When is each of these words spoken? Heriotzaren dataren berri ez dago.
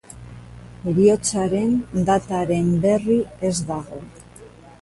Heriotzaren 0.91 1.77
dataren 2.09 2.73
berri 2.87 3.19
ez 3.51 3.53
dago. 3.71 4.01